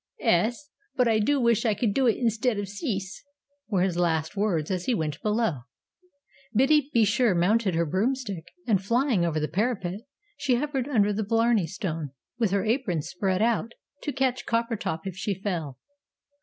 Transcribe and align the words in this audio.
"'Es, 0.19 0.71
but 0.95 1.07
I 1.07 1.19
do 1.19 1.39
wish 1.39 1.63
I 1.63 1.75
could 1.75 1.93
do 1.93 2.07
it 2.07 2.17
instead 2.17 2.57
of 2.57 2.65
Cece," 2.65 3.21
were 3.67 3.83
his 3.83 3.97
last 3.99 4.35
words 4.35 4.71
as 4.71 4.85
he 4.85 4.95
went 4.95 5.21
below. 5.21 5.59
Biddy 6.55 6.89
be 6.91 7.05
sure 7.05 7.35
mounted 7.35 7.75
her 7.75 7.85
broomstick, 7.85 8.47
and, 8.65 8.83
flying 8.83 9.23
over 9.23 9.39
the 9.39 9.47
parapet, 9.47 9.99
she 10.37 10.55
hovered 10.55 10.87
under 10.87 11.13
the 11.13 11.23
Blarney 11.23 11.67
Stone 11.67 12.09
with 12.39 12.49
her 12.49 12.65
apron 12.65 13.03
spread 13.03 13.43
out, 13.43 13.73
to 14.01 14.11
catch 14.11 14.47
Coppertop 14.47 15.01
if 15.05 15.15
she 15.15 15.35
fell. 15.35 15.77